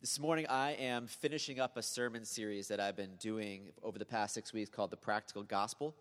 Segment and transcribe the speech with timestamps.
[0.00, 4.04] This morning, I am finishing up a sermon series that I've been doing over the
[4.04, 5.92] past six weeks called The Practical Gospel.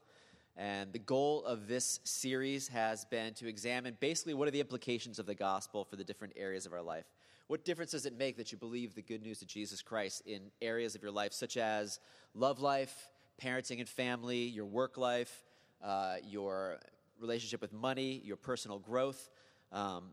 [0.55, 5.17] And the goal of this series has been to examine basically what are the implications
[5.17, 7.05] of the gospel for the different areas of our life.
[7.47, 10.51] What difference does it make that you believe the good news of Jesus Christ in
[10.61, 11.99] areas of your life, such as
[12.35, 13.09] love life,
[13.41, 15.43] parenting and family, your work life,
[15.83, 16.77] uh, your
[17.19, 19.31] relationship with money, your personal growth?
[19.71, 20.09] Um,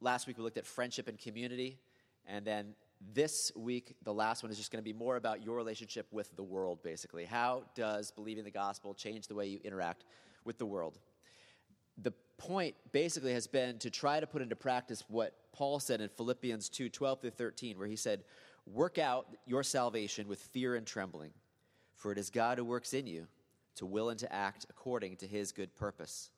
[0.00, 1.80] last week, we looked at friendship and community.
[2.28, 2.74] And then
[3.14, 6.34] this week, the last one is just going to be more about your relationship with
[6.36, 7.24] the world, basically.
[7.24, 10.04] How does believing the gospel change the way you interact
[10.44, 10.98] with the world?
[12.02, 16.08] The point basically has been to try to put into practice what Paul said in
[16.08, 18.24] Philippians 2 12 through 13, where he said,
[18.66, 21.30] Work out your salvation with fear and trembling,
[21.94, 23.26] for it is God who works in you
[23.76, 26.30] to will and to act according to his good purpose.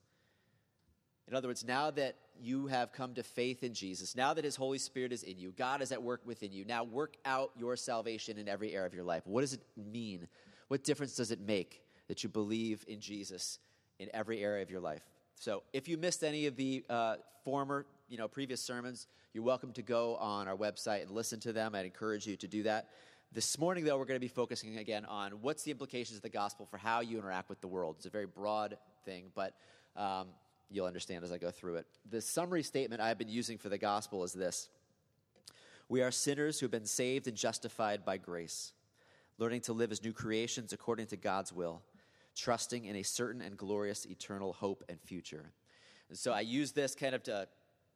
[1.31, 4.57] In other words, now that you have come to faith in Jesus, now that His
[4.57, 6.65] Holy Spirit is in you, God is at work within you.
[6.65, 9.23] Now work out your salvation in every area of your life.
[9.27, 10.27] What does it mean?
[10.67, 13.61] What difference does it make that you believe in Jesus
[14.01, 15.03] in every area of your life?
[15.37, 19.73] So, if you missed any of the uh, former, you know, previous sermons, you're welcome
[19.75, 21.77] to go on our website and listen to them.
[21.77, 22.89] I'd encourage you to do that.
[23.33, 26.29] This morning, though, we're going to be focusing again on what's the implications of the
[26.29, 27.95] gospel for how you interact with the world.
[27.99, 29.55] It's a very broad thing, but
[29.95, 30.27] um,
[30.71, 31.87] you'll understand as I go through it.
[32.09, 34.69] The summary statement I've been using for the gospel is this
[35.89, 38.73] We are sinners who have been saved and justified by grace,
[39.39, 41.83] learning to live as new creations according to God's will,
[42.37, 45.53] trusting in a certain and glorious eternal hope and future.
[46.09, 47.49] And so I use this kind of to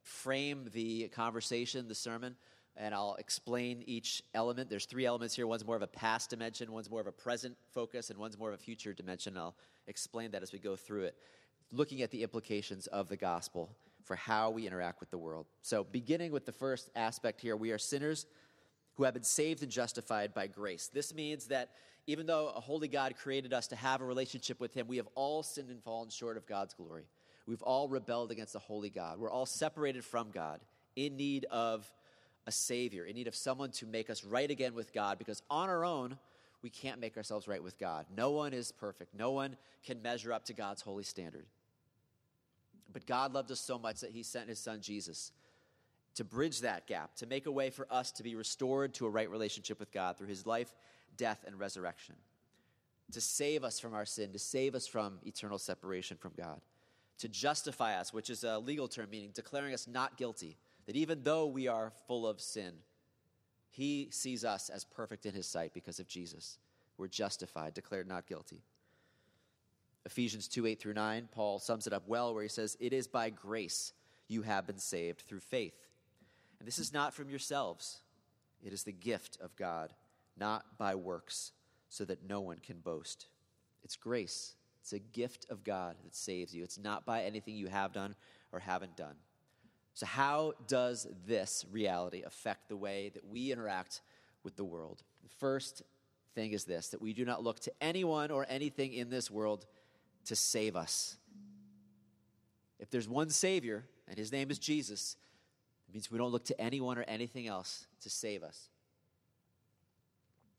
[0.02, 2.36] frame the conversation, the sermon,
[2.76, 4.68] and I'll explain each element.
[4.68, 5.46] There's three elements here.
[5.46, 8.48] One's more of a past dimension, one's more of a present focus, and one's more
[8.48, 9.38] of a future dimension.
[9.38, 9.54] I'll
[9.86, 11.16] explain that as we go through it
[11.74, 13.70] looking at the implications of the gospel
[14.04, 15.46] for how we interact with the world.
[15.62, 18.26] So, beginning with the first aspect here, we are sinners
[18.96, 20.88] who have been saved and justified by grace.
[20.92, 21.70] This means that
[22.06, 25.08] even though a holy God created us to have a relationship with Him, we have
[25.14, 27.04] all sinned and fallen short of God's glory.
[27.46, 29.18] We've all rebelled against a holy God.
[29.18, 30.60] We're all separated from God,
[30.96, 31.90] in need of
[32.46, 35.68] a Savior, in need of someone to make us right again with God, because on
[35.68, 36.18] our own,
[36.62, 38.06] we can't make ourselves right with God.
[38.14, 41.46] No one is perfect, no one can measure up to God's holy standard.
[42.94, 45.32] But God loved us so much that He sent His Son Jesus
[46.14, 49.10] to bridge that gap, to make a way for us to be restored to a
[49.10, 50.72] right relationship with God through His life,
[51.16, 52.14] death, and resurrection,
[53.12, 56.60] to save us from our sin, to save us from eternal separation from God,
[57.18, 60.56] to justify us, which is a legal term meaning declaring us not guilty,
[60.86, 62.74] that even though we are full of sin,
[63.70, 66.58] He sees us as perfect in His sight because of Jesus.
[66.96, 68.62] We're justified, declared not guilty.
[70.06, 73.06] Ephesians 2 8 through 9, Paul sums it up well, where he says, It is
[73.06, 73.92] by grace
[74.28, 75.74] you have been saved through faith.
[76.58, 78.00] And this is not from yourselves,
[78.62, 79.92] it is the gift of God,
[80.38, 81.52] not by works,
[81.88, 83.26] so that no one can boast.
[83.82, 86.62] It's grace, it's a gift of God that saves you.
[86.62, 88.14] It's not by anything you have done
[88.52, 89.14] or haven't done.
[89.94, 94.02] So, how does this reality affect the way that we interact
[94.42, 95.02] with the world?
[95.22, 95.82] The first
[96.34, 99.66] thing is this that we do not look to anyone or anything in this world
[100.26, 101.16] to save us.
[102.78, 105.16] If there's one Savior, and his name is Jesus,
[105.88, 108.68] it means we don't look to anyone or anything else to save us.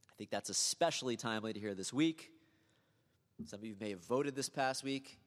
[0.10, 2.32] I think that's especially timely to hear this week.
[3.46, 5.20] Some of you may have voted this past week.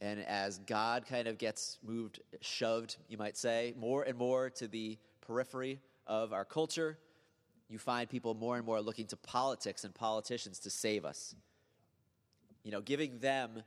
[0.00, 4.68] And as God kind of gets moved, shoved, you might say, more and more to
[4.68, 6.98] the periphery of our culture,
[7.68, 11.34] you find people more and more looking to politics and politicians to save us
[12.64, 13.62] you know, giving them,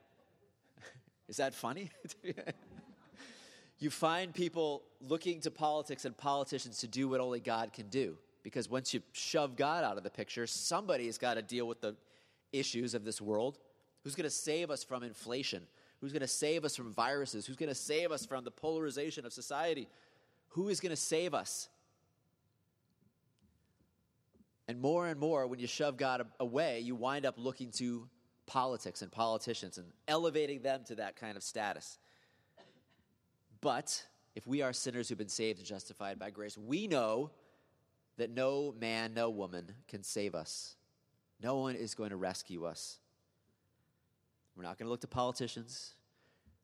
[1.30, 1.92] is that funny?
[3.80, 8.18] you find people looking to politics and politicians to do what only God can do.
[8.44, 11.96] Because once you shove God out of the picture, somebody's got to deal with the
[12.52, 13.60] issues of this world.
[14.04, 15.64] Who's going to save us from inflation?
[16.00, 17.46] Who's going to save us from viruses?
[17.46, 19.88] Who's going to save us from the polarization of society?
[20.50, 21.70] Who is going to save us?
[24.68, 28.08] And more and more, when you shove God away, you wind up looking to
[28.48, 32.00] politics and politicians and elevating them to that kind of status.
[33.62, 34.04] But
[34.36, 37.32] if we are sinners who've been saved and justified by grace, we know
[38.18, 40.76] that no man, no woman can save us.
[41.42, 42.98] No one is going to rescue us.
[44.56, 45.94] We're not going to look to politicians,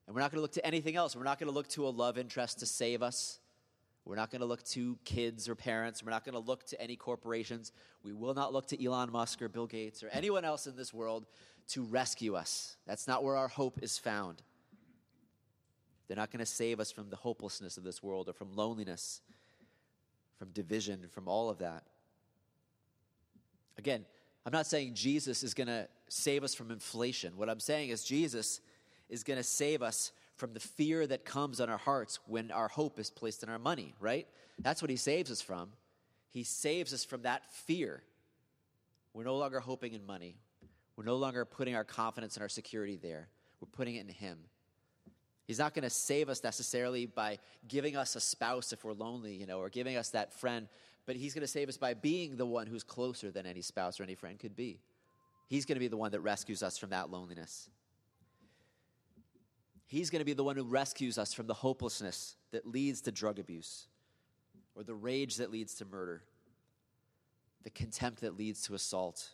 [0.07, 1.15] and we're not going to look to anything else.
[1.15, 3.39] We're not going to look to a love interest to save us.
[4.05, 6.03] We're not going to look to kids or parents.
[6.03, 7.71] We're not going to look to any corporations.
[8.03, 10.93] We will not look to Elon Musk or Bill Gates or anyone else in this
[10.93, 11.25] world
[11.69, 12.75] to rescue us.
[12.85, 14.41] That's not where our hope is found.
[16.07, 19.21] They're not going to save us from the hopelessness of this world or from loneliness.
[20.43, 21.83] from division, from all of that.
[23.77, 24.05] Again,
[24.45, 27.37] I'm not saying Jesus is going to save us from inflation.
[27.37, 28.59] What I'm saying is Jesus
[29.09, 32.67] is going to save us from the fear that comes on our hearts when our
[32.67, 34.27] hope is placed in our money, right?
[34.59, 35.69] That's what he saves us from.
[36.29, 38.03] He saves us from that fear.
[39.13, 40.35] We're no longer hoping in money.
[40.95, 43.27] We're no longer putting our confidence and our security there.
[43.61, 44.39] We're putting it in him.
[45.45, 49.35] He's not going to save us necessarily by giving us a spouse if we're lonely,
[49.35, 50.67] you know, or giving us that friend,
[51.05, 53.99] but he's going to save us by being the one who's closer than any spouse
[53.99, 54.79] or any friend could be.
[55.49, 57.69] He's going to be the one that rescues us from that loneliness.
[59.93, 63.11] He's going to be the one who rescues us from the hopelessness that leads to
[63.11, 63.85] drug abuse,
[64.73, 66.23] or the rage that leads to murder,
[67.61, 69.29] the contempt that leads to assault.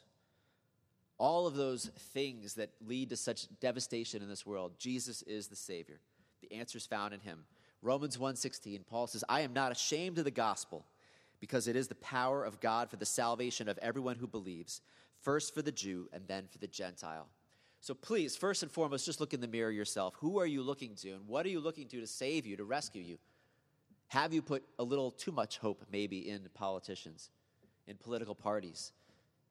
[1.17, 5.55] All of those things that lead to such devastation in this world, Jesus is the
[5.55, 6.01] Savior.
[6.41, 7.45] The answer is found in Him.
[7.81, 10.85] Romans 1:16, Paul says, "I am not ashamed of the gospel,
[11.39, 14.81] because it is the power of God for the salvation of everyone who believes,
[15.21, 17.29] first for the Jew and then for the Gentile."
[17.81, 20.15] So please, first and foremost, just look in the mirror yourself.
[20.19, 22.63] Who are you looking to, and what are you looking to to save you, to
[22.63, 23.17] rescue you?
[24.09, 27.29] Have you put a little too much hope, maybe, in politicians,
[27.87, 28.91] in political parties,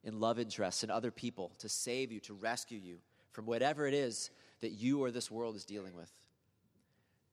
[0.03, 2.97] in love interests, in other people to save you, to rescue you
[3.31, 4.29] from whatever it is
[4.61, 6.11] that you or this world is dealing with?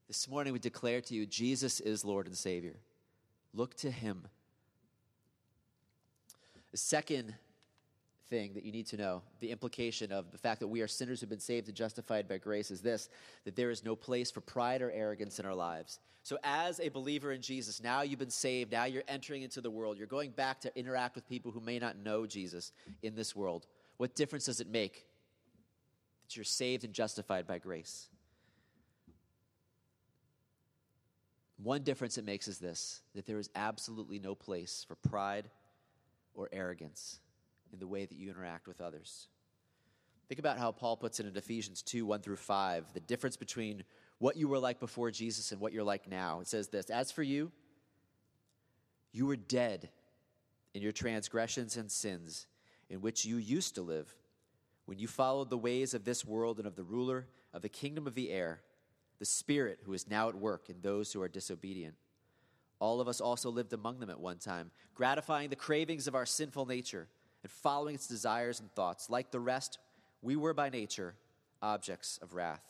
[0.07, 2.77] This morning we declare to you Jesus is Lord and Savior.
[3.53, 4.27] Look to Him.
[6.71, 7.35] The second
[8.29, 11.19] thing that you need to know the implication of the fact that we are sinners
[11.19, 13.09] who've been saved and justified by grace is this
[13.45, 15.99] that there is no place for pride or arrogance in our lives.
[16.23, 19.71] So, as a believer in Jesus, now you've been saved, now you're entering into the
[19.71, 23.35] world, you're going back to interact with people who may not know Jesus in this
[23.35, 23.65] world.
[23.97, 25.05] What difference does it make
[26.25, 28.09] that you're saved and justified by grace?
[31.63, 35.49] One difference it makes is this that there is absolutely no place for pride
[36.33, 37.19] or arrogance
[37.73, 39.27] in the way that you interact with others.
[40.27, 43.83] Think about how Paul puts it in Ephesians 2 1 through 5, the difference between
[44.19, 46.41] what you were like before Jesus and what you're like now.
[46.41, 47.51] It says this As for you,
[49.11, 49.89] you were dead
[50.73, 52.47] in your transgressions and sins
[52.89, 54.15] in which you used to live
[54.85, 58.07] when you followed the ways of this world and of the ruler of the kingdom
[58.07, 58.61] of the air,
[59.19, 61.95] the Spirit who is now at work in those who are disobedient.
[62.79, 66.25] All of us also lived among them at one time, gratifying the cravings of our
[66.25, 67.07] sinful nature
[67.47, 69.09] and following its desires and thoughts.
[69.09, 69.79] Like the rest,
[70.21, 71.15] we were by nature
[71.61, 72.61] objects of wrath.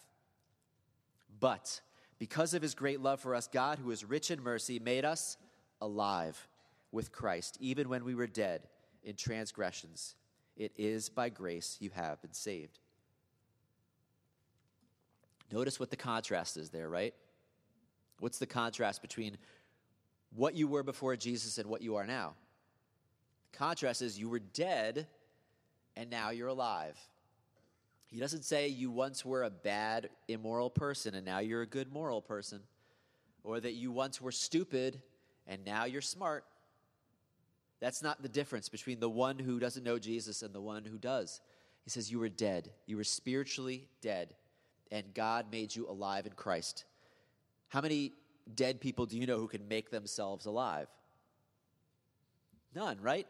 [1.40, 1.82] But
[2.20, 5.38] because of his great love for us, God, who is rich in mercy, made us
[5.82, 6.48] alive
[6.92, 8.68] with Christ, even when we were dead
[9.04, 10.14] in transgressions.
[10.56, 12.78] It is by grace you have been saved.
[15.52, 17.16] Notice what the contrast is there, right?
[18.20, 19.40] What's the contrast between
[20.36, 22.36] what you were before Jesus and what you are now?
[23.58, 25.08] Contrast is you were dead
[25.96, 26.96] and now you're alive.
[28.06, 31.92] He doesn't say you once were a bad, immoral person and now you're a good,
[31.92, 32.62] moral person,
[33.44, 35.02] or that you once were stupid
[35.48, 36.46] and now you're smart.
[37.80, 40.98] That's not the difference between the one who doesn't know Jesus and the one who
[40.98, 41.42] does.
[41.84, 42.70] He says you were dead.
[42.86, 44.36] You were spiritually dead,
[44.92, 46.86] and God made you alive in Christ.
[47.70, 48.14] How many
[48.56, 50.88] dead people do you know who can make themselves alive?
[52.76, 53.28] None, right?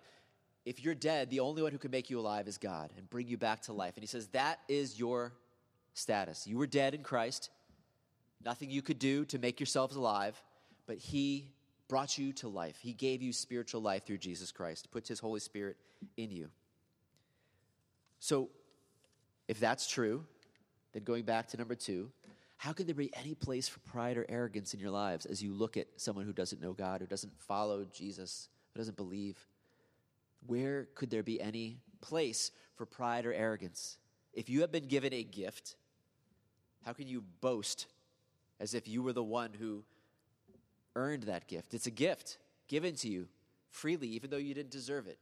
[0.67, 3.25] If you're dead, the only one who can make you alive is God and bring
[3.29, 3.93] you back to life.
[3.95, 5.31] And he says that is your
[5.93, 6.45] status.
[6.45, 7.49] You were dead in Christ,
[8.43, 10.35] nothing you could do to make yourselves alive,
[10.85, 11.47] but he
[11.87, 12.79] brought you to life.
[12.81, 15.77] He gave you spiritual life through Jesus Christ, puts his Holy Spirit
[16.17, 16.49] in you.
[18.19, 18.49] So,
[19.47, 20.25] if that's true,
[20.91, 22.11] then going back to number two,
[22.57, 25.53] how can there be any place for pride or arrogance in your lives as you
[25.53, 28.49] look at someone who doesn't know God, who doesn't follow Jesus?
[28.77, 29.37] who doesn't believe,
[30.47, 33.97] where could there be any place for pride or arrogance?
[34.33, 35.75] If you have been given a gift,
[36.85, 37.87] how can you boast
[38.59, 39.83] as if you were the one who
[40.95, 41.73] earned that gift?
[41.73, 42.37] It's a gift
[42.67, 43.27] given to you
[43.69, 45.19] freely, even though you didn't deserve it.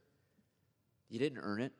[1.08, 1.72] You didn't earn it.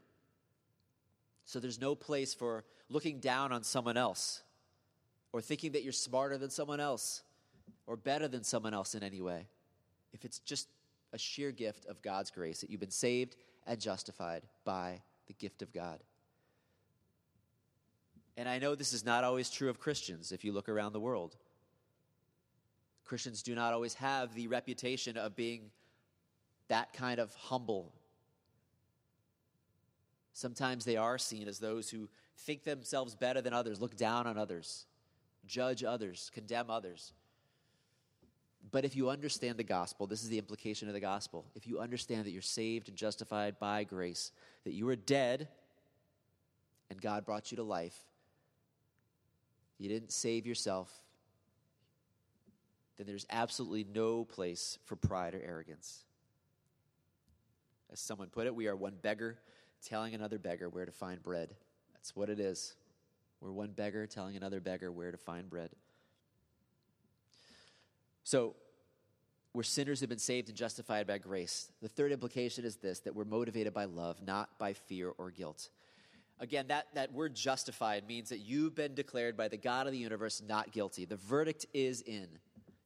[1.44, 4.42] So there's no place for looking down on someone else
[5.32, 7.22] or thinking that you're smarter than someone else
[7.86, 9.46] or better than someone else in any way.
[10.12, 10.68] If it's just
[11.16, 15.62] a sheer gift of God's grace, that you've been saved and justified by the gift
[15.62, 15.98] of God.
[18.36, 21.00] And I know this is not always true of Christians if you look around the
[21.00, 21.36] world.
[23.06, 25.70] Christians do not always have the reputation of being
[26.68, 27.94] that kind of humble.
[30.34, 34.36] Sometimes they are seen as those who think themselves better than others, look down on
[34.36, 34.84] others,
[35.46, 37.14] judge others, condemn others.
[38.70, 41.46] But if you understand the gospel, this is the implication of the gospel.
[41.54, 44.32] If you understand that you're saved and justified by grace,
[44.64, 45.48] that you were dead
[46.90, 47.96] and God brought you to life,
[49.78, 50.90] you didn't save yourself,
[52.96, 56.04] then there's absolutely no place for pride or arrogance.
[57.92, 59.38] As someone put it, we are one beggar
[59.84, 61.54] telling another beggar where to find bread.
[61.92, 62.74] That's what it is.
[63.40, 65.70] We're one beggar telling another beggar where to find bread.
[68.26, 68.56] So,
[69.54, 71.70] we're sinners who've been saved and justified by grace.
[71.80, 75.68] The third implication is this that we're motivated by love, not by fear or guilt.
[76.40, 79.98] Again, that, that word justified means that you've been declared by the God of the
[79.98, 81.04] universe not guilty.
[81.04, 82.26] The verdict is in.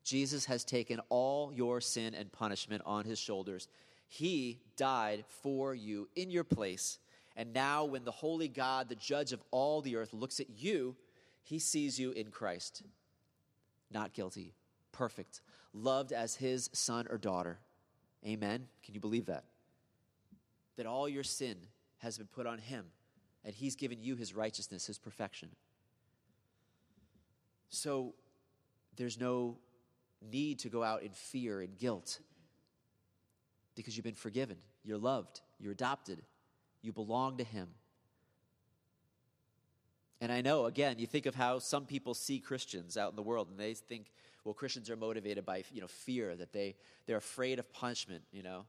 [0.05, 3.67] Jesus has taken all your sin and punishment on his shoulders.
[4.09, 6.99] He died for you in your place.
[7.35, 10.97] And now, when the holy God, the judge of all the earth, looks at you,
[11.43, 12.83] he sees you in Christ.
[13.91, 14.53] Not guilty,
[15.01, 15.41] perfect,
[15.73, 17.59] loved as his son or daughter.
[18.27, 18.67] Amen.
[18.83, 19.45] Can you believe that?
[20.77, 21.57] That all your sin
[22.01, 22.85] has been put on him,
[23.43, 25.49] and he's given you his righteousness, his perfection.
[27.71, 28.13] So
[28.97, 29.57] there's no
[30.31, 32.21] need to go out in fear and guilt
[33.77, 36.21] because you've been forgiven, you're loved, you're adopted,
[36.83, 37.69] you belong to him.
[40.21, 43.23] And I know, again, you think of how some people see Christians out in the
[43.23, 44.11] world and they think,
[44.45, 48.43] well, Christians are motivated by, you know, fear, that they, they're afraid of punishment, you
[48.43, 48.65] know.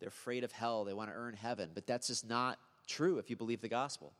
[0.00, 1.70] They're afraid of hell, they want to earn heaven.
[1.74, 4.12] But that's just not true if you believe the gospel.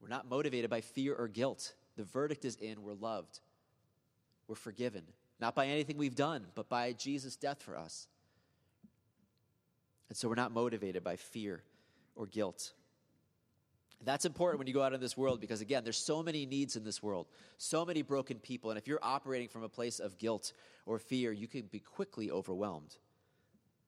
[0.00, 1.74] We're not motivated by fear or guilt.
[1.96, 3.40] The verdict is in, we're loved.
[4.46, 5.02] We're forgiven.
[5.40, 8.06] Not by anything we've done, but by Jesus' death for us.
[10.08, 11.62] And so we're not motivated by fear
[12.16, 12.72] or guilt.
[14.04, 16.76] That's important when you go out in this world because, again, there's so many needs
[16.76, 17.26] in this world,
[17.56, 18.70] so many broken people.
[18.70, 20.52] And if you're operating from a place of guilt
[20.86, 22.96] or fear, you can be quickly overwhelmed.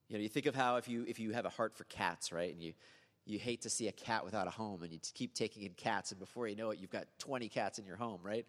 [0.09, 2.33] You know, you think of how if you, if you have a heart for cats,
[2.33, 2.73] right, and you,
[3.25, 6.11] you hate to see a cat without a home, and you keep taking in cats,
[6.11, 8.45] and before you know it, you've got 20 cats in your home, right?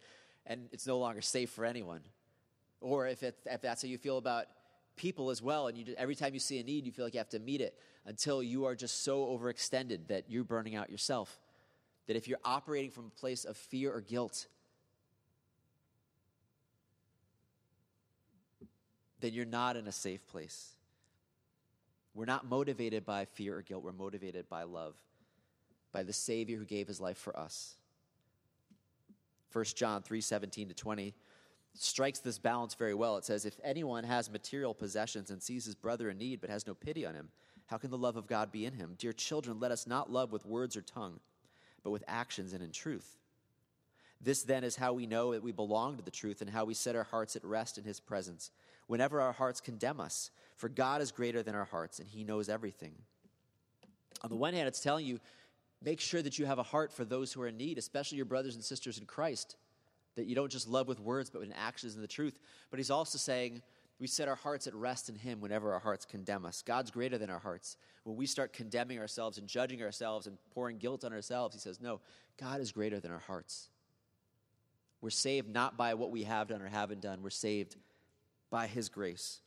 [0.48, 2.02] And it's no longer safe for anyone.
[2.80, 4.48] Or if, it, if that's how you feel about
[4.96, 7.20] people as well, and you, every time you see a need, you feel like you
[7.20, 7.78] have to meet it
[8.08, 11.40] until you are just so overextended that you're burning out yourself.
[12.12, 14.48] That if you're operating from a place of fear or guilt,
[19.22, 20.76] then you're not in a safe place.
[22.14, 24.98] We're not motivated by fear or guilt, we're motivated by love,
[25.94, 27.76] by the Savior who gave his life for us.
[29.54, 31.14] 1 John 3 17 to 20
[31.76, 33.16] strikes this balance very well.
[33.16, 36.68] It says, If anyone has material possessions and sees his brother in need but has
[36.68, 37.30] no pity on him,
[37.68, 38.96] how can the love of God be in him?
[38.98, 41.22] Dear children, let us not love with words or tongue,
[41.84, 43.18] but with actions and in truth.
[44.20, 46.74] This then is how we know that we belong to the truth and how we
[46.74, 48.52] set our hearts at rest in his presence
[48.88, 50.30] whenever our hearts condemn us.
[50.58, 52.94] For God is greater than our hearts and he knows everything.
[54.24, 55.20] On the one hand, it's telling you,
[55.84, 58.26] make sure that you have a heart for those who are in need, especially your
[58.26, 59.56] brothers and sisters in Christ
[60.16, 62.40] that you don't just love with words, but with actions and the truth.
[62.70, 63.62] But he's also saying
[64.02, 66.64] we set our hearts at rest in him whenever our hearts condemn us.
[66.64, 67.78] God's greater than our hearts.
[68.04, 71.80] When we start condemning ourselves and judging ourselves and pouring guilt on ourselves, he says,
[71.80, 72.02] no,
[72.40, 73.70] God is greater than our hearts.
[75.02, 77.76] We're saved not by what we have done or haven't done, we're saved
[78.50, 79.40] by his grace.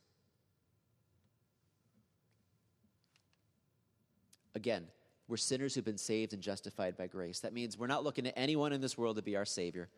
[4.55, 4.85] Again,
[5.27, 7.41] we're sinners who've been saved and justified by grace.
[7.41, 9.89] That means we're not looking to anyone in this world to be our Savior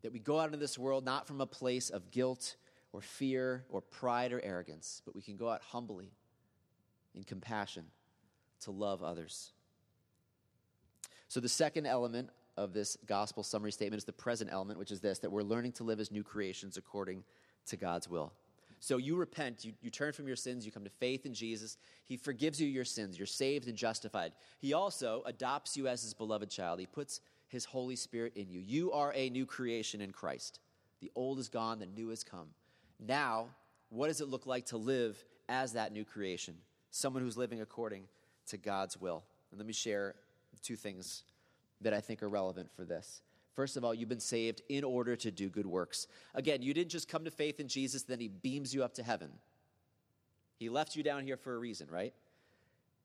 [0.00, 2.56] that we go out into this world not from a place of guilt
[2.92, 6.12] or fear or pride or arrogance, but we can go out humbly
[7.14, 7.84] in compassion
[8.60, 9.52] to love others.
[11.28, 15.00] So, the second element of this gospel summary statement is the present element, which is
[15.00, 17.24] this that we're learning to live as new creations according
[17.66, 18.32] to God's will.
[18.80, 21.78] So, you repent, you, you turn from your sins, you come to faith in Jesus.
[22.04, 24.32] He forgives you your sins, you're saved and justified.
[24.58, 26.80] He also adopts you as his beloved child.
[26.80, 28.60] He puts his Holy Spirit in you.
[28.60, 30.58] You are a new creation in Christ.
[31.00, 32.48] The old is gone, the new has come.
[33.06, 33.48] Now,
[33.90, 36.54] what does it look like to live as that new creation?
[36.90, 38.04] Someone who's living according
[38.48, 39.24] to God's will.
[39.50, 40.14] And let me share
[40.62, 41.24] two things
[41.80, 43.22] that I think are relevant for this.
[43.54, 46.06] First of all, you've been saved in order to do good works.
[46.34, 49.02] Again, you didn't just come to faith in Jesus, then he beams you up to
[49.02, 49.30] heaven.
[50.58, 52.14] He left you down here for a reason, right?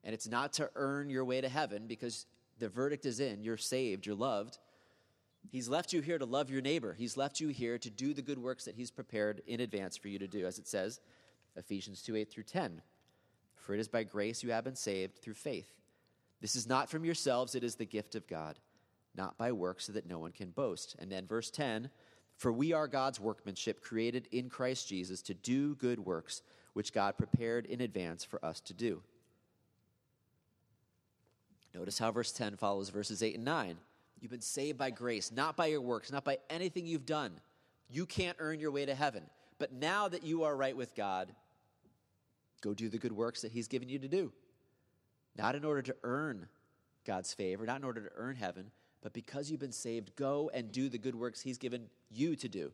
[0.04, 2.24] And it's not to earn your way to heaven because
[2.58, 3.42] the verdict is in.
[3.42, 4.58] You're saved, you're loved.
[5.50, 6.94] He's left you here to love your neighbor.
[6.94, 10.08] He's left you here to do the good works that He's prepared in advance for
[10.08, 11.00] you to do, as it says,
[11.56, 12.82] Ephesians 2 8 through 10.
[13.56, 15.72] For it is by grace you have been saved through faith.
[16.40, 18.58] This is not from yourselves, it is the gift of God,
[19.16, 20.96] not by works, so that no one can boast.
[20.98, 21.90] And then verse 10
[22.36, 26.42] For we are God's workmanship, created in Christ Jesus to do good works,
[26.74, 29.02] which God prepared in advance for us to do.
[31.74, 33.76] Notice how verse 10 follows verses 8 and 9.
[34.20, 37.32] You've been saved by grace, not by your works, not by anything you've done.
[37.88, 39.24] You can't earn your way to heaven.
[39.58, 41.32] But now that you are right with God,
[42.60, 44.32] go do the good works that He's given you to do.
[45.36, 46.48] Not in order to earn
[47.04, 48.70] God's favor, not in order to earn heaven,
[49.02, 52.48] but because you've been saved, go and do the good works He's given you to
[52.48, 52.72] do.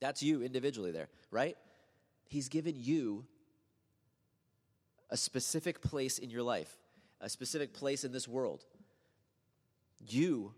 [0.00, 1.56] That's you individually there, right?
[2.28, 3.24] He's given you
[5.10, 6.76] a specific place in your life,
[7.20, 8.64] a specific place in this world.
[10.08, 10.54] You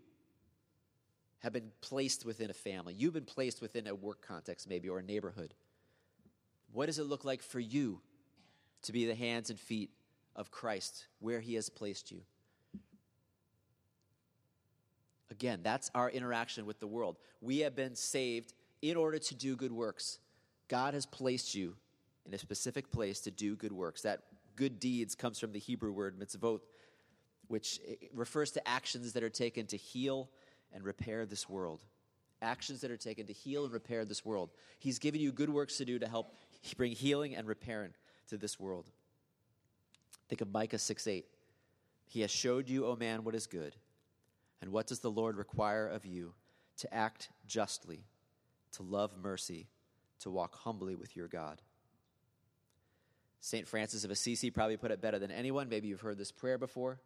[1.40, 2.94] have been placed within a family.
[2.94, 5.54] You've been placed within a work context, maybe, or a neighborhood.
[6.72, 8.00] What does it look like for you
[8.82, 9.90] to be the hands and feet
[10.34, 12.22] of Christ where He has placed you?
[15.30, 17.16] Again, that's our interaction with the world.
[17.40, 20.18] We have been saved in order to do good works.
[20.68, 21.76] God has placed you
[22.24, 24.02] in a specific place to do good works.
[24.02, 24.22] That
[24.56, 26.60] good deeds comes from the Hebrew word mitzvot,
[27.48, 30.28] which eh, refers to actions that are taken to heal
[30.72, 31.82] and repair this world.
[32.42, 34.50] Actions that are taken to heal and repair this world.
[34.78, 36.34] He's given you good works to do to help
[36.76, 37.90] bring healing and repair
[38.28, 38.90] to this world.
[40.28, 41.24] Think of Micah 6 8.
[42.08, 43.74] He has showed you, O man, what is good.
[44.60, 46.34] And what does the Lord require of you?
[46.78, 48.04] To act justly,
[48.72, 49.68] to love mercy,
[50.20, 51.62] to walk humbly with your God.
[53.40, 53.66] St.
[53.66, 55.68] Francis of Assisi probably put it better than anyone.
[55.68, 57.00] Maybe you've heard this prayer before.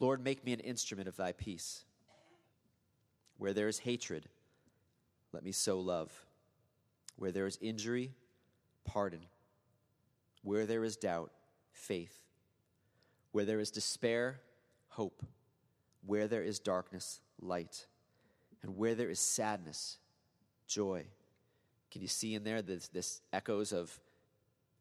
[0.00, 1.84] Lord, make me an instrument of thy peace.
[3.38, 4.28] Where there is hatred,
[5.32, 6.12] let me sow love.
[7.16, 8.12] Where there is injury,
[8.84, 9.20] pardon.
[10.42, 11.32] Where there is doubt,
[11.72, 12.18] faith.
[13.32, 14.40] Where there is despair,
[14.88, 15.24] hope.
[16.06, 17.86] Where there is darkness, light.
[18.62, 19.98] And where there is sadness,
[20.66, 21.06] joy.
[21.90, 24.00] Can you see in there this, this echoes of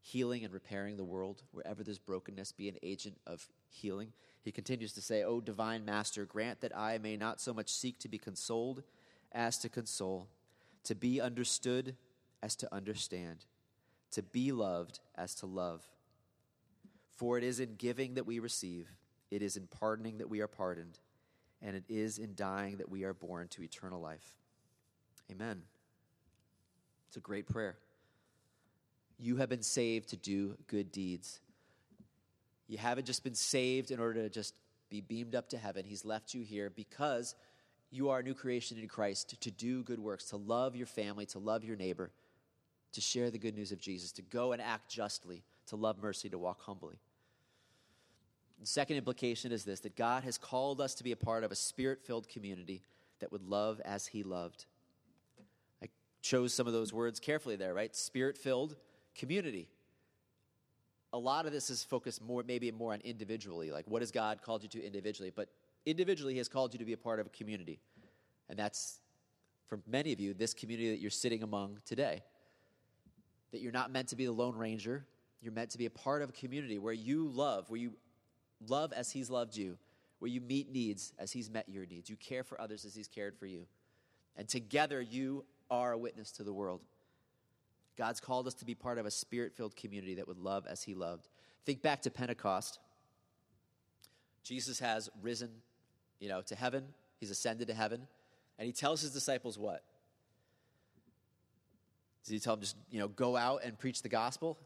[0.01, 1.43] healing and repairing the world?
[1.51, 4.13] Wherever there's brokenness, be an agent of healing.
[4.43, 7.97] He continues to say, O divine master, grant that I may not so much seek
[7.99, 8.83] to be consoled
[9.31, 10.27] as to console,
[10.83, 11.95] to be understood
[12.41, 13.45] as to understand,
[14.11, 15.81] to be loved as to love.
[17.15, 18.89] For it is in giving that we receive,
[19.31, 20.99] it is in pardoning that we are pardoned
[21.63, 24.35] and it is in dying that we are born to eternal life.
[25.31, 25.61] Amen.
[27.07, 27.77] It's a great prayer.
[29.17, 31.39] You have been saved to do good deeds.
[32.67, 34.53] You haven't just been saved in order to just
[34.89, 35.85] be beamed up to heaven.
[35.85, 37.35] He's left you here because
[37.91, 41.25] you are a new creation in Christ to do good works, to love your family,
[41.27, 42.11] to love your neighbor,
[42.93, 46.29] to share the good news of Jesus, to go and act justly, to love mercy,
[46.29, 46.99] to walk humbly.
[48.59, 51.51] The second implication is this that God has called us to be a part of
[51.51, 52.81] a spirit filled community
[53.19, 54.65] that would love as He loved.
[55.81, 55.87] I
[56.21, 57.95] chose some of those words carefully there, right?
[57.95, 58.75] Spirit filled
[59.15, 59.67] community.
[61.13, 64.41] A lot of this is focused more, maybe more on individually, like what has God
[64.41, 65.31] called you to individually?
[65.33, 65.47] But
[65.85, 67.79] individually, He has called you to be a part of a community.
[68.49, 68.99] And that's,
[69.67, 72.23] for many of you, this community that you're sitting among today.
[73.51, 75.05] That you're not meant to be the Lone Ranger.
[75.41, 77.93] You're meant to be a part of a community where you love, where you
[78.67, 79.77] love as He's loved you,
[80.19, 82.09] where you meet needs as He's met your needs.
[82.09, 83.65] You care for others as He's cared for you.
[84.35, 86.81] And together, you are a witness to the world.
[87.97, 90.83] God's called us to be part of a spirit filled community that would love as
[90.83, 91.27] He loved.
[91.65, 92.79] Think back to Pentecost.
[94.43, 95.49] Jesus has risen,
[96.19, 96.83] you know, to heaven.
[97.19, 98.07] He's ascended to heaven.
[98.59, 99.83] And he tells his disciples what?
[102.23, 104.57] Does he tell them just, you know, go out and preach the gospel?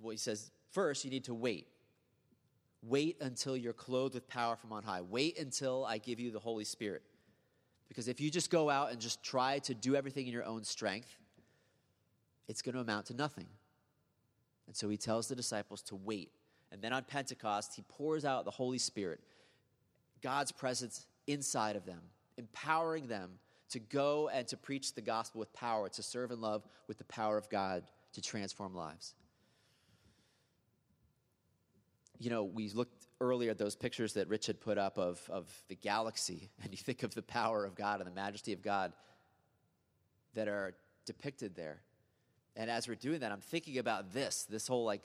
[0.00, 1.66] Well, he says, first, you need to wait.
[2.82, 5.00] Wait until you're clothed with power from on high.
[5.00, 7.02] Wait until I give you the Holy Spirit.
[7.88, 10.62] Because if you just go out and just try to do everything in your own
[10.62, 11.16] strength,
[12.48, 13.46] it's going to amount to nothing.
[14.66, 16.30] And so he tells the disciples to wait.
[16.72, 19.20] And then on Pentecost, he pours out the Holy Spirit,
[20.22, 22.00] God's presence inside of them,
[22.36, 23.38] empowering them
[23.70, 27.04] to go and to preach the gospel with power, to serve and love with the
[27.04, 27.84] power of God
[28.14, 29.14] to transform lives
[32.18, 35.46] you know, we looked earlier at those pictures that Rich had put up of, of
[35.68, 38.92] the galaxy, and you think of the power of God and the majesty of God
[40.34, 40.74] that are
[41.06, 41.80] depicted there.
[42.58, 45.04] And as we're doing that, I'm thinking about this this whole like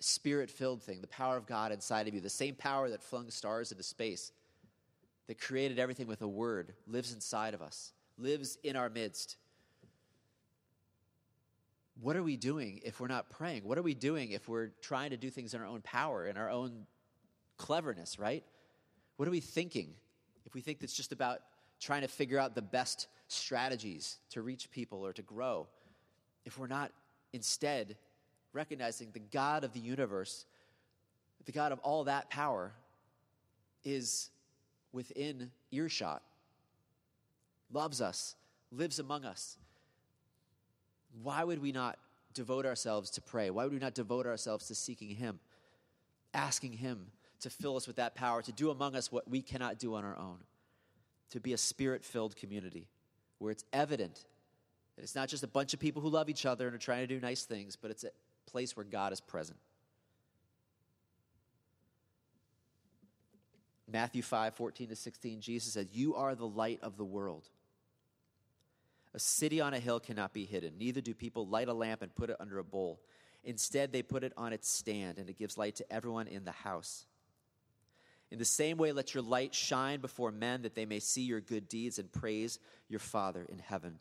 [0.00, 3.30] spirit filled thing, the power of God inside of you, the same power that flung
[3.30, 4.32] stars into space,
[5.28, 9.38] that created everything with a word, lives inside of us, lives in our midst
[12.02, 13.62] what are we doing if we're not praying?
[13.64, 16.36] What are we doing if we're trying to do things in our own power, in
[16.36, 16.86] our own
[17.58, 18.42] cleverness, right?
[19.16, 19.94] What are we thinking
[20.44, 21.38] if we think it's just about
[21.80, 25.68] trying to figure out the best strategies to reach people or to grow,
[26.44, 26.90] if we're not
[27.32, 27.96] instead
[28.52, 30.44] recognizing the God of the universe,
[31.44, 32.72] the God of all that power,
[33.84, 34.30] is
[34.92, 36.22] within earshot,
[37.72, 38.36] loves us,
[38.70, 39.56] lives among us,
[41.22, 41.98] why would we not
[42.34, 43.50] devote ourselves to pray?
[43.50, 45.40] Why would we not devote ourselves to seeking Him,
[46.32, 47.06] asking Him
[47.40, 50.04] to fill us with that power, to do among us what we cannot do on
[50.04, 50.38] our own,
[51.30, 52.86] to be a spirit filled community
[53.38, 54.24] where it's evident
[54.96, 57.00] that it's not just a bunch of people who love each other and are trying
[57.00, 58.10] to do nice things, but it's a
[58.46, 59.58] place where God is present.
[63.90, 67.48] Matthew 5 14 to 16, Jesus said, You are the light of the world.
[69.14, 70.78] A city on a hill cannot be hidden.
[70.78, 73.00] Neither do people light a lamp and put it under a bowl.
[73.44, 76.52] Instead, they put it on its stand, and it gives light to everyone in the
[76.52, 77.04] house.
[78.30, 81.40] In the same way, let your light shine before men that they may see your
[81.40, 83.98] good deeds and praise your Father in heaven.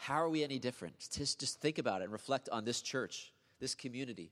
[0.00, 0.94] How are we any different?
[1.10, 4.30] Just, just think about it and reflect on this church, this community.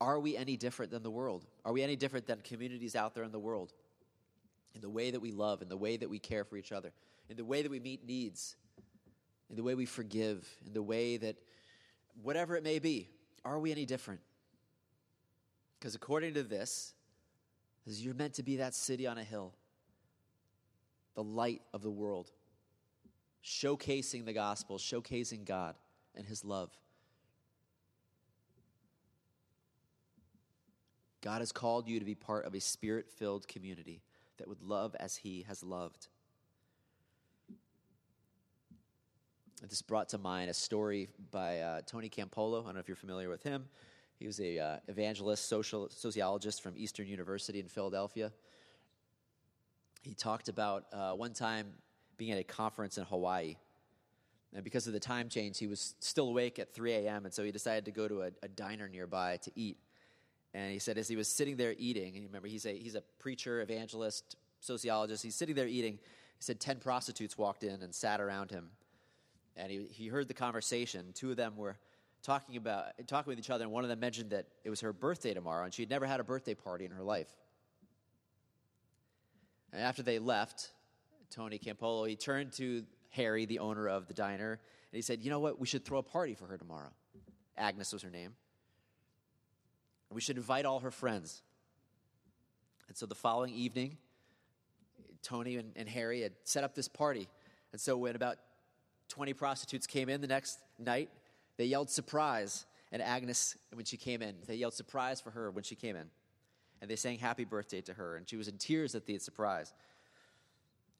[0.00, 1.44] Are we any different than the world?
[1.64, 3.72] Are we any different than communities out there in the world?
[4.74, 6.92] in the way that we love, in the way that we care for each other,
[7.28, 8.56] in the way that we meet needs,
[9.50, 11.36] in the way we forgive, in the way that,
[12.22, 13.08] whatever it may be,
[13.44, 14.20] are we any different?
[15.78, 16.94] Because according to this,
[17.84, 19.52] you're meant to be that city on a hill,
[21.14, 22.30] the light of the world,
[23.44, 25.74] showcasing the gospel, showcasing God
[26.14, 26.70] and His love.
[31.22, 34.02] God has called you to be part of a spirit filled community
[34.38, 36.08] that would love as he has loved.
[39.62, 42.62] This brought to mind a story by uh, Tony Campolo.
[42.62, 43.66] I don't know if you're familiar with him.
[44.18, 48.32] He was a uh, evangelist, social sociologist from Eastern University in Philadelphia.
[50.02, 51.68] He talked about uh, one time
[52.16, 53.56] being at a conference in Hawaii.
[54.54, 57.42] And because of the time change, he was still awake at 3 a.m., and so
[57.42, 59.78] he decided to go to a, a diner nearby to eat.
[60.54, 63.00] And he said, as he was sitting there eating, and remember, he's a, he's a
[63.18, 65.22] preacher, evangelist, sociologist.
[65.22, 65.94] He's sitting there eating.
[65.94, 68.68] He said 10 prostitutes walked in and sat around him.
[69.56, 71.12] And he, he heard the conversation.
[71.14, 71.76] Two of them were
[72.22, 74.92] talking, about, talking with each other, and one of them mentioned that it was her
[74.92, 77.32] birthday tomorrow, and she had never had a birthday party in her life.
[79.72, 80.70] And after they left,
[81.32, 85.30] Tony Campolo, he turned to Harry, the owner of the diner, and he said, You
[85.30, 85.58] know what?
[85.58, 86.90] We should throw a party for her tomorrow.
[87.56, 88.34] Agnes was her name.
[90.10, 91.42] We should invite all her friends.
[92.88, 93.96] And so the following evening,
[95.22, 97.28] Tony and, and Harry had set up this party.
[97.72, 98.36] And so when about
[99.08, 101.08] 20 prostitutes came in the next night,
[101.56, 102.66] they yelled surprise.
[102.90, 106.10] And Agnes, when she came in, they yelled surprise for her when she came in.
[106.82, 108.16] And they sang happy birthday to her.
[108.16, 109.72] And she was in tears at the surprise.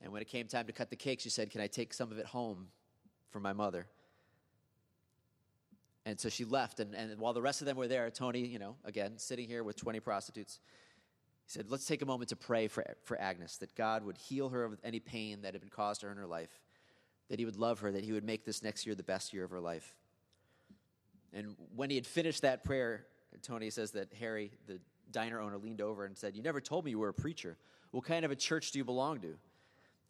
[0.03, 2.11] And when it came time to cut the cake, she said, Can I take some
[2.11, 2.69] of it home
[3.31, 3.87] for my mother?
[6.05, 8.59] And so she left, and, and while the rest of them were there, Tony, you
[8.59, 10.59] know, again, sitting here with 20 prostitutes,
[11.45, 14.49] he said, Let's take a moment to pray for, for Agnes, that God would heal
[14.49, 16.61] her of any pain that had been caused her in her life,
[17.31, 19.45] that He would love her, that He would make this next year the best year
[19.45, 19.95] of her life.
[21.33, 23.07] And when he had finished that prayer,
[23.41, 24.79] Tony says that Harry, the
[25.11, 27.57] diner owner, leaned over and said, You never told me you were a preacher.
[27.91, 29.37] What kind of a church do you belong to?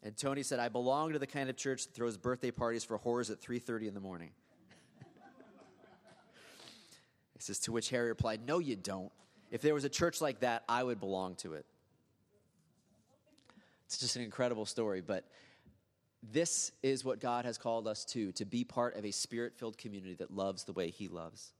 [0.03, 2.99] And Tony said, I belong to the kind of church that throws birthday parties for
[2.99, 4.31] whores at 3.30 in the morning.
[7.35, 9.11] He says, to which Harry replied, No, you don't.
[9.51, 11.67] If there was a church like that, I would belong to it.
[13.87, 15.27] It's just an incredible story, but
[16.23, 19.77] this is what God has called us to to be part of a spirit filled
[19.77, 21.53] community that loves the way He loves.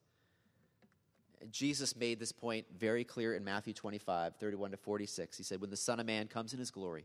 [1.51, 5.37] Jesus made this point very clear in Matthew 25, 31 to 46.
[5.37, 7.05] He said, When the Son of Man comes in His glory,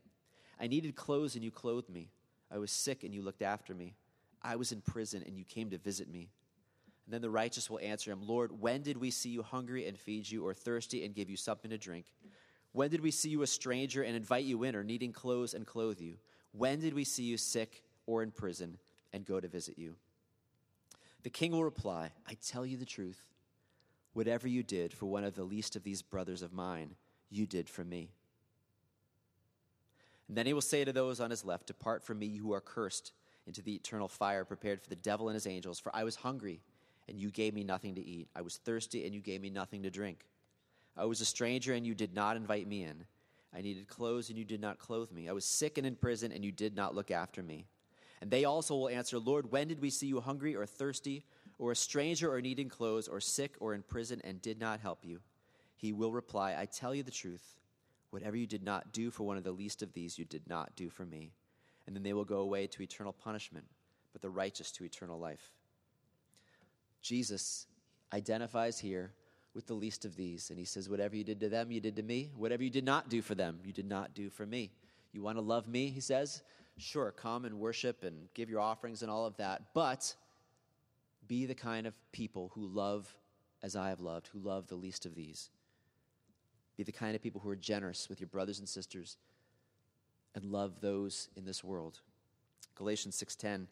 [0.61, 2.11] I needed clothes, and you clothed me.
[2.51, 3.95] I was sick, and you looked after me.
[4.41, 6.29] I was in prison and you came to visit me.
[7.05, 9.97] And then the righteous will answer him, Lord, when did we see you hungry and
[9.97, 12.05] feed you, or thirsty and give you something to drink?
[12.73, 15.65] When did we see you a stranger and invite you in, or needing clothes and
[15.65, 16.15] clothe you?
[16.53, 18.77] When did we see you sick or in prison
[19.13, 19.95] and go to visit you?
[21.23, 23.21] The king will reply, I tell you the truth.
[24.13, 26.95] Whatever you did for one of the least of these brothers of mine,
[27.29, 28.09] you did for me.
[30.31, 32.53] And then he will say to those on his left, Depart from me, you who
[32.53, 33.11] are cursed,
[33.45, 35.77] into the eternal fire prepared for the devil and his angels.
[35.77, 36.61] For I was hungry,
[37.09, 38.29] and you gave me nothing to eat.
[38.33, 40.23] I was thirsty, and you gave me nothing to drink.
[40.95, 43.03] I was a stranger, and you did not invite me in.
[43.53, 45.27] I needed clothes, and you did not clothe me.
[45.27, 47.65] I was sick and in prison, and you did not look after me.
[48.21, 51.25] And they also will answer, Lord, when did we see you hungry or thirsty,
[51.59, 55.03] or a stranger or needing clothes, or sick or in prison, and did not help
[55.03, 55.19] you?
[55.75, 57.57] He will reply, I tell you the truth.
[58.11, 60.75] Whatever you did not do for one of the least of these, you did not
[60.75, 61.31] do for me.
[61.87, 63.65] And then they will go away to eternal punishment,
[64.13, 65.51] but the righteous to eternal life.
[67.01, 67.65] Jesus
[68.13, 69.13] identifies here
[69.53, 71.95] with the least of these, and he says, Whatever you did to them, you did
[71.95, 72.31] to me.
[72.35, 74.71] Whatever you did not do for them, you did not do for me.
[75.13, 76.43] You want to love me, he says?
[76.77, 80.15] Sure, come and worship and give your offerings and all of that, but
[81.27, 83.13] be the kind of people who love
[83.63, 85.49] as I have loved, who love the least of these.
[86.81, 89.17] Be the kind of people who are generous with your brothers and sisters
[90.33, 92.01] and love those in this world.
[92.73, 93.67] Galatians 6:10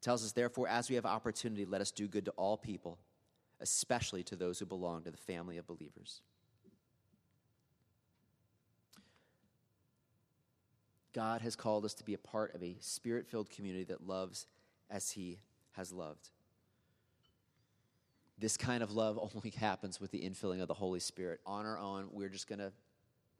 [0.00, 2.98] tells us therefore as we have opportunity let us do good to all people,
[3.60, 6.20] especially to those who belong to the family of believers.
[11.12, 14.48] God has called us to be a part of a spirit-filled community that loves
[14.90, 15.38] as he
[15.74, 16.30] has loved.
[18.38, 21.40] This kind of love only happens with the infilling of the Holy Spirit.
[21.46, 22.72] On our own, we're just going to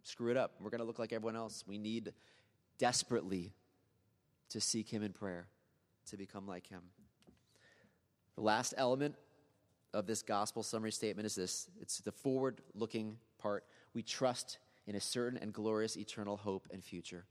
[0.02, 0.52] screw it up.
[0.61, 1.64] We're going to look like everyone else.
[1.66, 2.12] We need
[2.78, 3.52] desperately
[4.50, 5.46] to seek Him in prayer,
[6.11, 6.82] to become like Him.
[8.34, 9.14] The last element
[9.94, 13.64] of this gospel summary statement is this it's the forward looking part.
[13.94, 17.24] We trust in a certain and glorious eternal hope and future.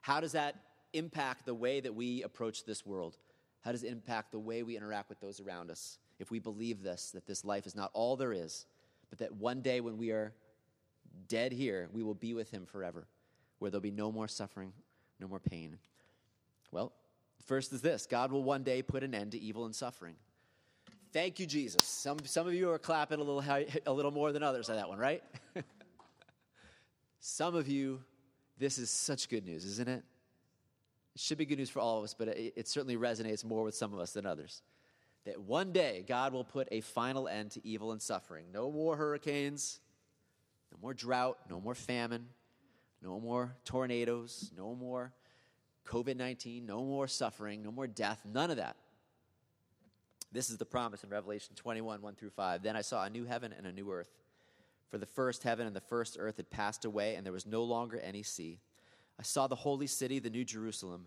[0.00, 0.56] How does that
[0.92, 3.16] impact the way that we approach this world?
[3.60, 5.98] How does it impact the way we interact with those around us?
[6.22, 8.66] If we believe this, that this life is not all there is,
[9.10, 10.32] but that one day when we are
[11.28, 13.08] dead here, we will be with him forever,
[13.58, 14.72] where there'll be no more suffering,
[15.18, 15.78] no more pain.
[16.70, 16.92] Well,
[17.44, 20.14] first is this God will one day put an end to evil and suffering.
[21.12, 21.82] Thank you, Jesus.
[21.84, 23.44] Some, some of you are clapping a little,
[23.86, 25.22] a little more than others on that one, right?
[27.20, 28.00] some of you,
[28.58, 30.04] this is such good news, isn't it?
[31.14, 33.64] It should be good news for all of us, but it, it certainly resonates more
[33.64, 34.62] with some of us than others
[35.24, 38.46] that one day God will put a final end to evil and suffering.
[38.52, 39.80] No more hurricanes,
[40.72, 42.28] no more drought, no more famine,
[43.02, 45.12] no more tornadoes, no more
[45.86, 48.76] COVID 19, no more suffering, no more death, none of that.
[50.32, 52.62] This is the promise in Revelation 21 1 through 5.
[52.62, 54.10] Then I saw a new heaven and a new earth.
[54.88, 57.62] For the first heaven and the first earth had passed away, and there was no
[57.64, 58.60] longer any sea.
[59.18, 61.06] I saw the holy city, the new Jerusalem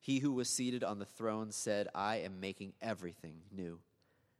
[0.00, 3.78] He who was seated on the throne said, I am making everything new.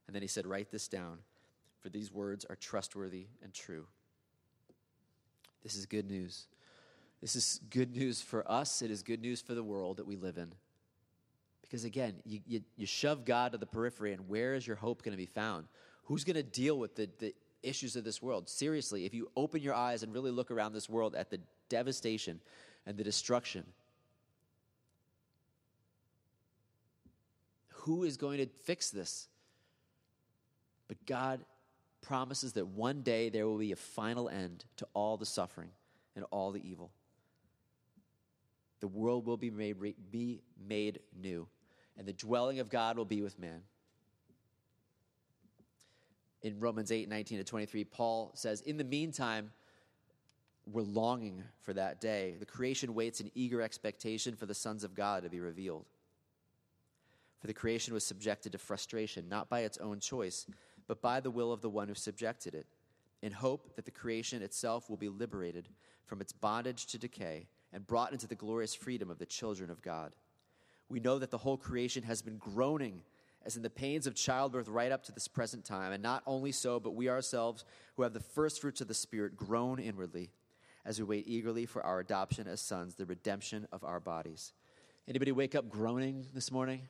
[0.07, 1.19] And then he said, Write this down,
[1.81, 3.87] for these words are trustworthy and true.
[5.63, 6.47] This is good news.
[7.21, 8.81] This is good news for us.
[8.81, 10.53] It is good news for the world that we live in.
[11.61, 15.03] Because again, you, you, you shove God to the periphery, and where is your hope
[15.03, 15.67] going to be found?
[16.05, 18.49] Who's going to deal with the, the issues of this world?
[18.49, 22.41] Seriously, if you open your eyes and really look around this world at the devastation
[22.87, 23.65] and the destruction,
[27.91, 29.27] who is going to fix this?
[30.87, 31.41] But God
[32.03, 35.71] promises that one day there will be a final end to all the suffering
[36.15, 36.93] and all the evil.
[38.79, 39.77] The world will be made,
[40.13, 41.49] be made new,
[41.99, 43.61] and the dwelling of God will be with man.
[46.43, 49.51] In Romans 8 19 to 23, Paul says, In the meantime,
[50.65, 52.37] we're longing for that day.
[52.39, 55.87] The creation waits in eager expectation for the sons of God to be revealed.
[57.41, 60.47] For the creation was subjected to frustration, not by its own choice,
[60.87, 62.67] but by the will of the one who subjected it,
[63.23, 65.69] in hope that the creation itself will be liberated
[66.05, 69.83] from its bondage to decay and brought into the glorious freedom of the children of
[69.83, 70.15] God.
[70.89, 73.03] We know that the whole creation has been groaning
[73.45, 75.93] as in the pains of childbirth right up to this present time.
[75.93, 77.65] And not only so, but we ourselves,
[77.97, 80.31] who have the first fruits of the Spirit, groan inwardly
[80.85, 84.53] as we wait eagerly for our adoption as sons, the redemption of our bodies.
[85.09, 86.83] Anybody wake up groaning this morning?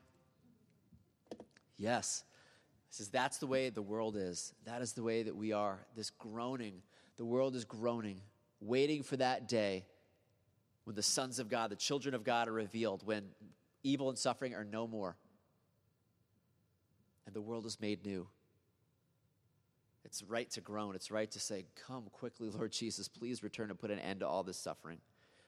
[1.81, 2.25] Yes.
[2.91, 4.53] He says, That's the way the world is.
[4.67, 5.79] That is the way that we are.
[5.97, 6.83] This groaning.
[7.17, 8.21] The world is groaning,
[8.61, 9.85] waiting for that day
[10.85, 13.25] when the sons of God, the children of God, are revealed, when
[13.83, 15.17] evil and suffering are no more,
[17.27, 18.27] and the world is made new.
[20.05, 20.95] It's right to groan.
[20.95, 23.09] It's right to say, Come quickly, Lord Jesus.
[23.09, 24.99] Please return and put an end to all this suffering.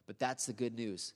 [0.06, 1.14] But that's the good news.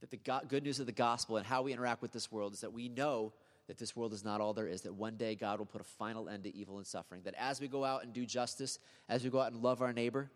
[0.00, 2.52] That the go- good news of the gospel and how we interact with this world
[2.52, 3.32] is that we know
[3.68, 5.84] that this world is not all there is, that one day God will put a
[5.84, 7.20] final end to evil and suffering.
[7.24, 8.78] That as we go out and do justice,
[9.08, 10.30] as we go out and love our neighbor,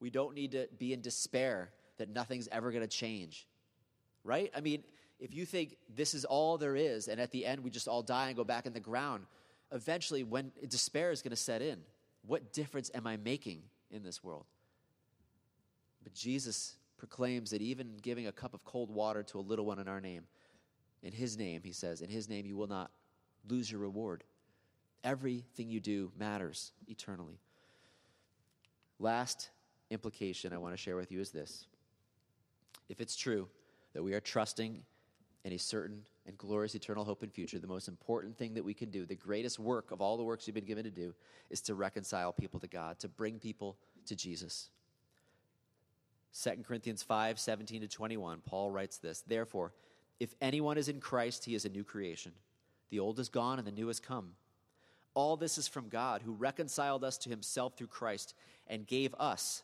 [0.00, 3.46] we don't need to be in despair that nothing's ever going to change.
[4.24, 4.50] Right?
[4.56, 4.84] I mean,
[5.18, 8.02] if you think this is all there is, and at the end we just all
[8.02, 9.26] die and go back in the ground,
[9.72, 11.80] eventually, when despair is going to set in,
[12.26, 14.46] what difference am I making in this world?
[16.04, 19.78] But Jesus proclaims that even giving a cup of cold water to a little one
[19.78, 20.24] in our name,
[21.02, 22.90] in his name, he says, in his name you will not
[23.48, 24.24] lose your reward.
[25.04, 27.38] Everything you do matters eternally.
[28.98, 29.50] Last
[29.90, 31.66] implication I want to share with you is this.
[32.88, 33.48] If it's true
[33.94, 34.82] that we are trusting
[35.44, 38.74] in a certain and glorious eternal hope and future, the most important thing that we
[38.74, 41.14] can do, the greatest work of all the works you've been given to do,
[41.48, 44.68] is to reconcile people to God, to bring people to Jesus.
[46.42, 49.72] 2 Corinthians 5 17 to 21, Paul writes this Therefore,
[50.20, 52.32] if anyone is in Christ, he is a new creation.
[52.90, 54.30] The old is gone and the new has come.
[55.14, 58.34] All this is from God, who reconciled us to himself through Christ
[58.66, 59.62] and gave us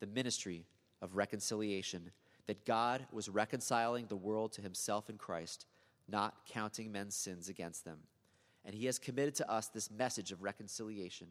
[0.00, 0.66] the ministry
[1.02, 2.10] of reconciliation.
[2.46, 5.66] That God was reconciling the world to himself in Christ,
[6.08, 7.98] not counting men's sins against them.
[8.64, 11.28] And he has committed to us this message of reconciliation.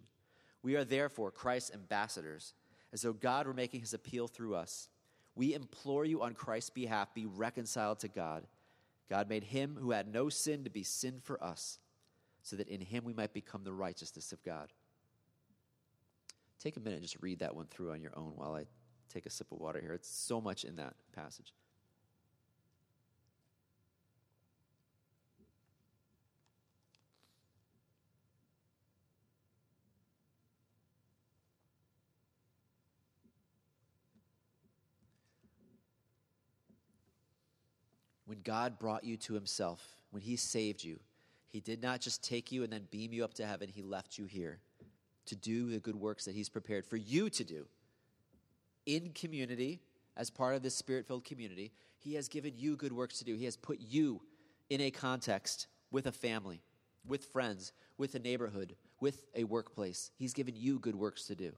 [0.63, 2.53] We are therefore Christ's ambassadors,
[2.91, 4.87] as though God were making his appeal through us.
[5.35, 8.43] We implore you on Christ's behalf, be reconciled to God.
[9.09, 11.79] God made him who had no sin to be sin for us,
[12.41, 14.71] so that in him we might become the righteousness of God.
[16.59, 18.65] Take a minute and just read that one through on your own while I
[19.13, 19.93] take a sip of water here.
[19.93, 21.53] It's so much in that passage.
[38.43, 40.99] God brought you to himself, when he saved you,
[41.49, 44.17] he did not just take you and then beam you up to heaven, he left
[44.17, 44.59] you here
[45.25, 47.65] to do the good works that he's prepared for you to do.
[48.85, 49.79] In community,
[50.17, 53.35] as part of this spirit filled community, he has given you good works to do.
[53.35, 54.21] He has put you
[54.69, 56.61] in a context with a family,
[57.07, 60.11] with friends, with a neighborhood, with a workplace.
[60.17, 61.53] He's given you good works to do,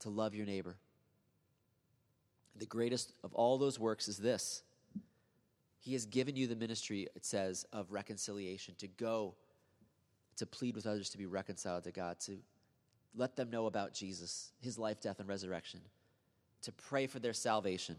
[0.00, 0.76] to love your neighbor.
[2.56, 4.62] The greatest of all those works is this
[5.82, 9.34] he has given you the ministry, it says, of reconciliation, to go,
[10.36, 12.38] to plead with others to be reconciled to God, to
[13.16, 15.80] let them know about Jesus, his life, death, and resurrection,
[16.62, 17.96] to pray for their salvation,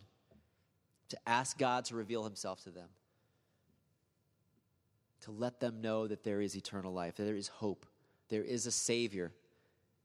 [1.10, 2.88] to ask God to reveal himself to them,
[5.20, 7.86] to let them know that there is eternal life, there is hope,
[8.30, 9.34] there is a Savior,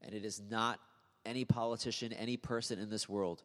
[0.01, 0.81] and it is not
[1.25, 3.41] any politician, any person in this world,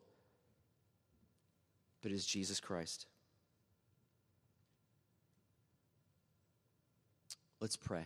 [2.03, 3.07] but is Jesus Christ.
[7.65, 8.05] Let's pray.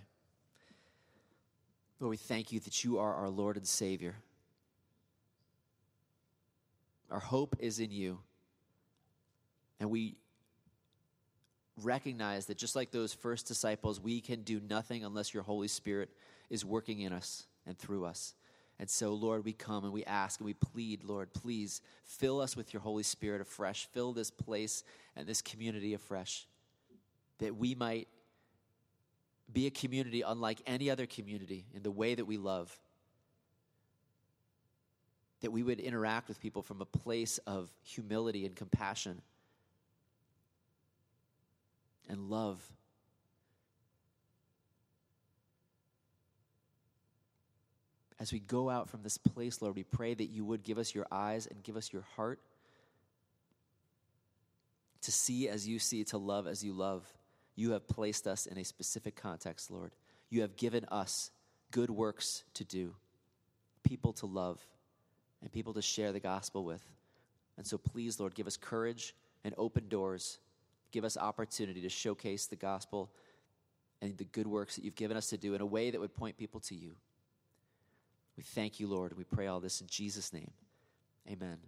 [1.98, 4.14] Lord, we thank you that you are our Lord and Savior.
[7.10, 8.20] Our hope is in you.
[9.80, 10.14] And we
[11.82, 16.10] recognize that just like those first disciples, we can do nothing unless your Holy Spirit
[16.50, 18.34] is working in us and through us.
[18.78, 22.56] And so, Lord, we come and we ask and we plead, Lord, please fill us
[22.56, 23.88] with your Holy Spirit afresh.
[23.92, 24.84] Fill this place
[25.16, 26.46] and this community afresh
[27.38, 28.06] that we might
[29.52, 32.76] be a community unlike any other community in the way that we love.
[35.40, 39.22] That we would interact with people from a place of humility and compassion
[42.08, 42.60] and love.
[48.20, 50.92] As we go out from this place, Lord, we pray that you would give us
[50.92, 52.40] your eyes and give us your heart
[55.02, 57.06] to see as you see, to love as you love
[57.58, 59.90] you have placed us in a specific context, Lord.
[60.30, 61.32] You have given us
[61.72, 62.94] good works to do,
[63.82, 64.64] people to love,
[65.42, 66.84] and people to share the gospel with.
[67.56, 69.12] And so, please, Lord, give us courage
[69.42, 70.38] and open doors.
[70.92, 73.10] Give us opportunity to showcase the gospel
[74.00, 76.14] and the good works that you've given us to do in a way that would
[76.14, 76.92] point people to you.
[78.36, 79.16] We thank you, Lord.
[79.16, 80.52] We pray all this in Jesus' name.
[81.28, 81.58] Amen.